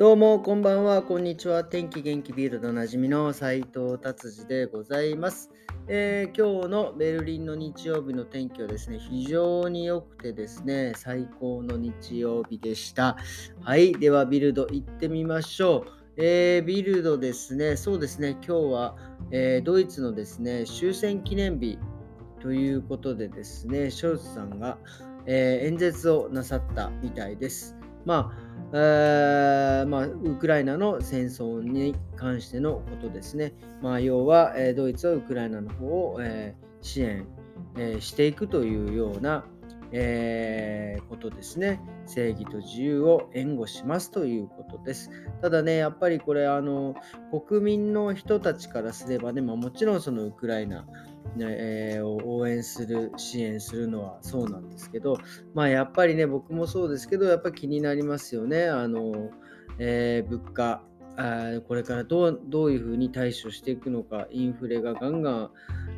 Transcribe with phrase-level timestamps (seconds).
[0.00, 1.62] どうも、こんばんは、こんにちは。
[1.62, 5.50] 天気元気ビールドおなじみの斉藤達治でございます、
[5.88, 13.18] えー、今日のベルリンの日曜日の天気はですね、非常に良くてですね、最高の日曜日でした。
[13.60, 15.92] はい、ではビルド行ってみましょう。
[16.16, 18.96] えー、ビルドですね、そうですね、今日は、
[19.30, 21.78] えー、ドイツのですね、終戦記念日
[22.40, 24.78] ということでですね、ショルツさんが、
[25.26, 27.76] え演説をなさったみたいです。
[28.06, 33.52] まあえー、まあ、ウクライナの戦争に関してのことですね。
[33.82, 37.26] まあ、要は、えー、ドイツはウクライナの方を、えー、支援、
[37.76, 39.44] えしていくというような、
[39.92, 41.80] えことですね。
[42.06, 45.10] 正義と自由を援護しますということです。
[45.42, 46.94] ただね、やっぱりこれ、あの
[47.46, 50.86] 国民の人たちからすればね、まあ、もちろんそのウクライナ、
[51.38, 55.18] えー、応援する、支援するのはそうなんですけど、
[55.54, 58.68] まあやっぱりね、僕もそうですけど、やっぱり気になりますよね。
[58.68, 59.30] あの、
[59.78, 60.82] えー、物価、
[61.16, 65.50] あこれからどうどういうふうに対処していくのか、インフレがガンガン、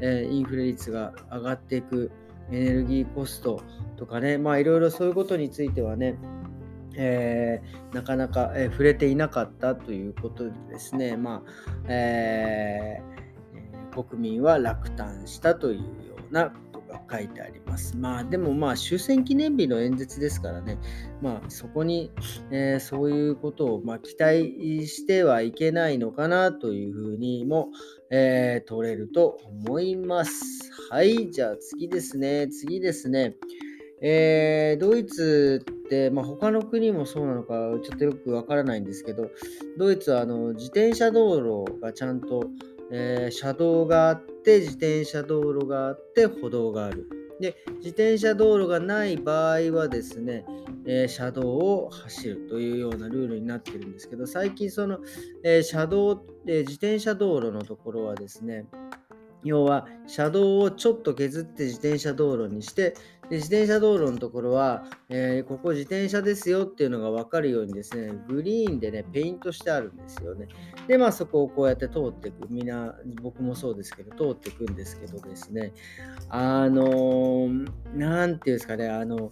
[0.00, 2.10] えー、インフレ率が上がっていく、
[2.50, 3.62] エネルギーコスト
[3.96, 6.16] とかね、まあいろいろそういうことについてはね、
[6.94, 11.50] えー、なかなか、えー、触れていなかったということでですね、まあ、
[11.88, 13.18] えー
[14.04, 15.84] 国民は落胆したというよ
[16.30, 16.52] うな
[17.10, 17.96] 書いてあります。
[17.96, 20.78] まあでもまあ終戦記念日の演説ですからね、
[21.20, 22.10] まあそこに、
[22.50, 27.68] えー、そういうことをまあ期待してはいけないのかなというふうにも、
[28.10, 30.70] えー、取れると思います。
[30.90, 33.36] はい、じゃあ次ですね、次ですね。
[34.00, 39.30] えー、ドイツって、まあ、他の国もそうなのかちょっとよくわからないんですけど、
[39.76, 42.44] ドイツはあの自転車道路がちゃんと
[42.92, 47.08] えー、車道があって、自転車道路があって、歩道がある。
[47.40, 50.44] で、自転車道路がない場合はですね、
[50.86, 54.98] えー、車道を走るというようなルールになってるんですけど、最近その、
[55.44, 58.66] えー、車道、え自転車道路のところはですね、
[59.44, 62.94] 要は車道をちょっと削って自転車道路にして
[63.30, 70.48] で自転車道路のところは、えー、ここ自転車ですよっていうのが分かるようにですねグリーンでねペイントしてあるんですよね。
[70.86, 75.74] でまあそこをこうやって通っていくみんな僕もそうですけど通っていくんですけどですね。
[76.30, 77.48] あの
[77.94, 79.30] 何、ていうんですかねあの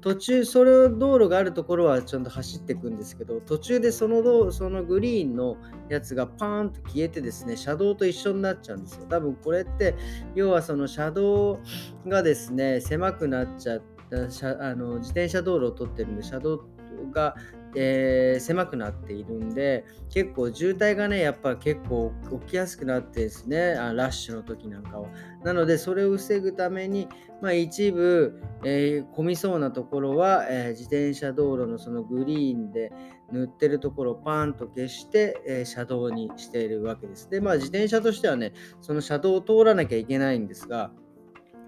[0.00, 5.56] 途中それ道路があるところはちゃんと走っていくんですけど途中でその道そのグリーンの
[5.88, 9.06] やつがパーンと消えてですね車道と一緒になっちゃうんですよ。
[9.08, 9.94] 多分これって
[10.34, 11.60] 要はその車道
[12.06, 16.64] がですね狭くなっちゃったあの自転車道路を取ってるんで車道
[17.12, 17.34] が
[17.76, 25.08] えー、狭くなっているんで結構渋滞がねやっぱ結構起きやすくなってですねあラッシュの時なんかは。
[25.44, 27.08] なのでそれを防ぐために、
[27.40, 32.92] まあ、一部、えー、混みそうなところは、えー、自転車道路のそのグリーンで
[33.30, 37.28] 塗ってるところをパンと消して、え車道にしているわけです。
[37.28, 40.92] でまあ自転車としてはねその車道を通らなきゃいけないんですが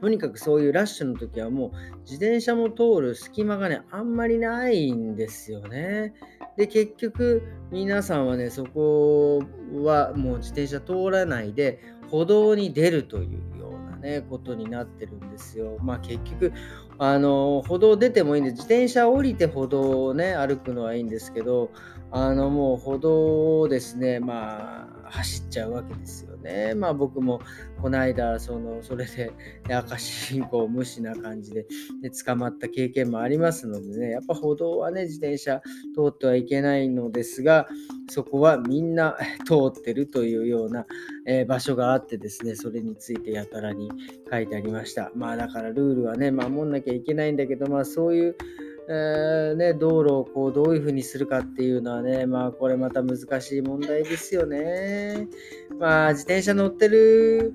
[0.00, 6.12] とにかくそういうラッシュの時はもう自転車も通る隙間がね、あんまりないんですよね。
[6.56, 9.42] で、結局皆さんはね、そこ
[9.82, 11.80] はもう自転車通らないで
[12.10, 15.78] 歩道に出るというようなね、ことになってるんですよ。
[15.80, 16.52] まあ結局、
[16.98, 21.70] あの、歩道出てもいいんで、自転車降りて歩道をね、歩くのはいいんですけど、
[22.10, 26.74] あのもう歩道をですね、まあ走っちゃうわけですよね。
[26.74, 27.40] まあ僕も
[27.80, 29.32] この間、その、それで
[29.74, 31.66] 赤信号無視な感じで、
[32.02, 35.60] で捕まった経験もありますのでね、やっぱ歩道はね、自転車
[35.94, 37.66] 通ってはいけないのですが、
[38.08, 39.16] そこはみんな
[39.46, 40.86] 通ってるというような、
[41.26, 43.90] えー、場所があってですね、それについてやたらに
[44.30, 45.10] 書いてありました。
[45.14, 48.36] まあだからルールはね、守んなきゃいけないんだけど、まあそういう、
[48.88, 55.26] えー、ね、道路をこうどういうふうにするかっていうのはね、まあこれまた難しい問題ですよね。
[55.78, 57.54] まあ自転車乗ってる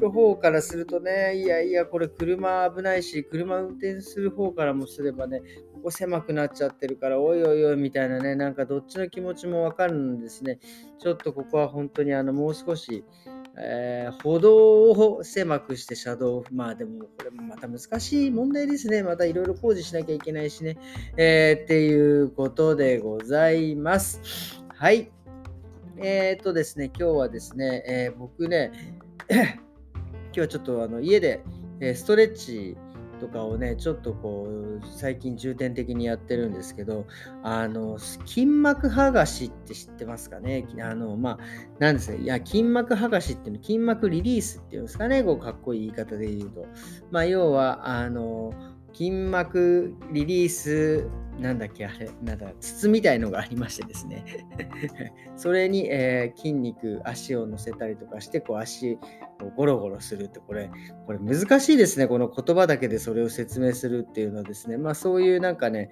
[0.00, 5.40] 方からするとね、いやいや、これ車危ないし、車運転する方からもすればね、
[5.74, 10.58] ここ狭くなっちゃってるから、おいおいおいみたいなね、なんかどっちの気持ちもわかるんですね。
[10.98, 13.04] ちょっとここは本当にあのもう少し、
[13.58, 19.02] えー、歩道を狭くして車道、まあでもこれもまた難しい問題ですね。
[19.02, 20.76] またいろいろ工事しなきゃいけないしね。
[21.16, 24.20] えー、っていうことでございます。
[24.68, 25.10] はい。
[25.98, 28.72] えー、っとですね、今日はですね、え、僕ね、
[29.30, 29.44] 今
[30.32, 31.42] 日はちょっとあの家で
[31.94, 32.76] ストレッチ
[33.16, 37.06] とかをね、ちょっとこう、最近重点的にやってるんですけど、
[37.42, 40.66] あの、筋膜剥がしって知ってますかね？
[40.80, 41.38] あの、まあ、
[41.78, 46.66] 何ですか、いや、筋膜剥がしっていうの、筋膜リリースっていうんですかね、こう、かっこいい言い方で言うと。
[47.10, 48.52] まあ、要は、あの、
[48.92, 51.06] 筋膜リリース
[51.40, 54.24] なんだっけ、あれ、なんだ、筒みたいのがありましてですね。
[55.36, 58.98] それに、えー、筋肉、足を乗せたりとかして、こう足
[59.42, 60.70] をゴロゴロするって、これ、
[61.06, 62.06] これ難しいですね。
[62.06, 64.78] この言葉だけでそれを説明するっていうのはですね。
[64.78, 65.90] まあそういうなんかね、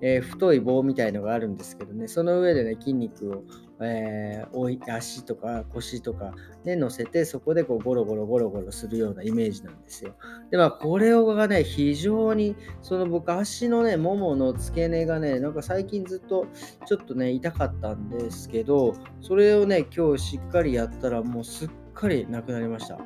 [0.00, 3.44] えー、太い棒みたいのがあるんですけどね、その上でね、筋肉を
[3.80, 6.32] えー、置いて足とか腰とか
[6.64, 10.14] で乗せてそこでこうゴロゴロゴロゴロするようなイメージなんですよ。
[10.50, 16.46] でまあこれがね非常にその僕足のねももの付け根がねなんか最近ずっと
[16.86, 22.98] ちょっとね痛かったんですけどそれをね今日しっかりやったらもうすっかりなくなりました。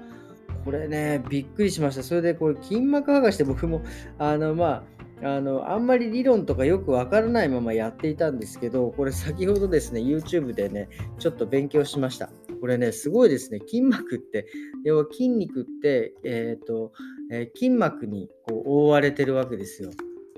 [0.65, 2.03] これねびっくりしました。
[2.03, 3.83] それでこれ筋膜剥がして僕も
[4.19, 10.89] あのまああのあんまり理論とかよくわからないままやっていたんですけど、これ先ほどですね、YouTube でね、
[11.19, 12.31] ちょっと勉強しました。
[12.61, 13.61] これね、すごいですね。
[13.61, 14.47] 筋膜って、
[14.85, 16.93] 要は筋肉って、えっ、ー、と、
[17.31, 19.91] えー、筋膜にこう覆われてるわけですよ。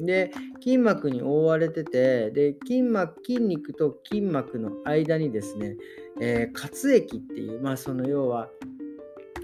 [0.07, 5.77] で、筋膜に覆われてて、で、筋膜、筋肉と筋膜の間にですね、
[6.21, 8.49] えー、活液っていう、まあ、その要は、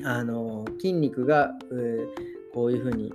[0.04, 2.06] あの筋肉が、えー、
[2.54, 3.12] こういうふうに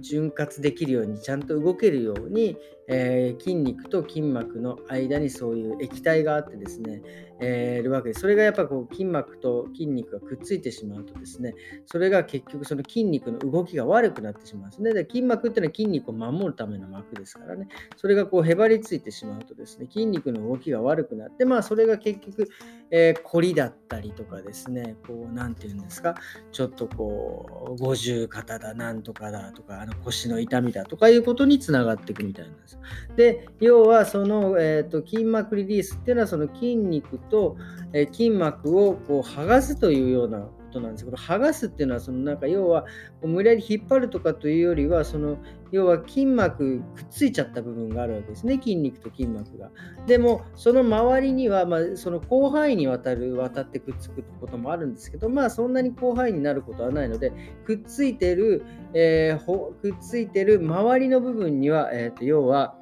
[0.00, 2.56] 潤滑できるようにちゃんと動けるように、
[2.92, 7.02] えー、筋肉と筋膜の間にそういう液体があってですね、
[7.40, 8.14] えー、るわけで。
[8.14, 11.54] それがやっぱこう筋膜と筋肉がくっついてしまうとですね、
[11.86, 14.94] それが結局その筋肉の動きが悪くなってしまうんですね。
[14.94, 22.48] で筋膜っていうのは筋肉を守るための膜ですからね、それがこうへばりついてしまうとですね、筋肉の動きが悪くなって、まあそれが結局、
[22.90, 26.14] えー、凝りだったりとかですね、こう、なんていうんですか、
[26.52, 32.78] ちょっとこう、五十肩だ、なんとかだとか、あの腰の痛みだとかいうことにつながっていくみたいなんです。
[33.16, 37.56] で、要はその、えーと、筋膜リリースっていうのはその筋肉と、
[37.92, 42.86] えー、筋膜をこう剥がすというようなことなんですけど、剥がすっていうのは、そのなんか要は、
[43.22, 45.36] 無理やり引っ張るとかというよりは、その
[45.70, 49.70] 要は筋膜くっついちゃった部分があるわけですね、筋肉と筋膜が。
[50.06, 57.32] でも、その周りには、まあ、その広範囲にわたる渡ってくっつくこともあるんですけど、まあ、そんなに広範囲になることはないので、
[57.64, 58.64] くっついてる、
[58.94, 62.76] えー、くっついてる周りの部分には、えーと要は、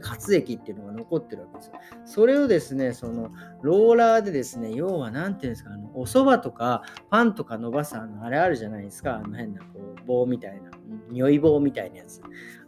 [0.00, 1.72] 活液っていうのが残ってるわけです。
[2.04, 3.30] それをですね、その
[3.62, 10.70] ローラーでですね、要は何て言うんですか、あのお蕎麦とかパンとか伸ばすあのあれあるじゃないですか、あの変なこう棒みたいな、
[11.10, 12.20] 匂い棒みたいなやつ。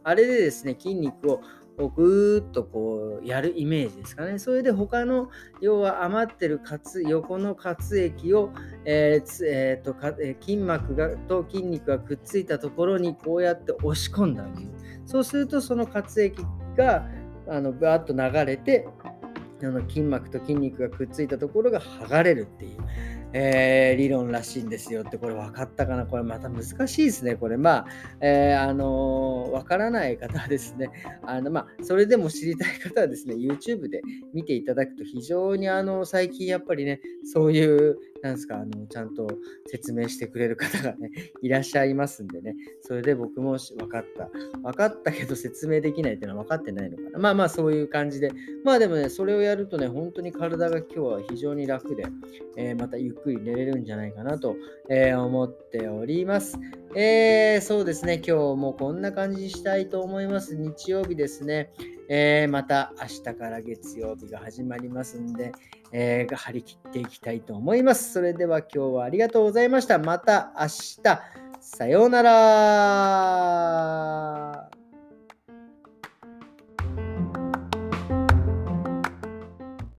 [0.02, 1.40] あれでですね、筋肉を
[1.96, 4.38] ぐーっとこうやるイメージですかね。
[4.38, 5.30] それで他の
[5.62, 8.50] 要は余ってる活横の活液を、
[8.84, 14.68] えーえーとかえ筋膜がと筋肉がくっついたところにこうやって押し込んであげる。
[15.06, 16.44] そうするとその活液
[16.76, 17.08] が
[17.48, 18.86] あのバーッと流れて
[19.62, 22.78] あの筋膜と筋肉がくっついたところが剥がれるっていう、
[23.34, 26.06] えー、理論らしいんですよってこれ分かったかな？
[26.06, 27.58] これまた難しいですねこれ。
[27.58, 27.86] まあ、
[28.22, 30.90] えー、あのー、分からない方はですね
[31.22, 34.00] あのまあそれでも知りたい方はですね YouTube で
[34.32, 39.26] 見ていただくと非常にあの最近やっぱりねそういうなんですか、あの、ちゃんと
[39.66, 41.10] 説明してくれる方がね、
[41.42, 44.30] いらっしゃいますんでね、それで僕も分かった。
[44.62, 47.18] 分かったけど説明できないっていうのは分かってないのかな。
[47.18, 48.30] まあまあそういう感じで、
[48.64, 52.04] まあでもね、それをやるとね、本当に体が今日は非常に楽で、
[52.56, 54.56] えー、またゆっくり寝れるんじゃないかなと、
[54.88, 56.58] えー、思っております。
[56.94, 60.56] えー、そうですね、今日もこんな感じにしたいと思います。
[60.56, 61.72] 日曜日ですね。
[62.12, 65.52] えー、また明日から月曜日が始まりますんで、
[65.92, 68.12] えー、張り切っていきたいと思います。
[68.12, 70.00] それでは今日はありがとうございました。
[70.00, 71.02] また明日、
[71.60, 73.60] さようなら。